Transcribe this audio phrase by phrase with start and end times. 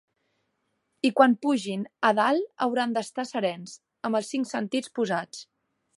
[1.09, 3.77] I quan pugin a dalt hauran d’estar serens,
[4.11, 5.45] amb els cinc sentits posats.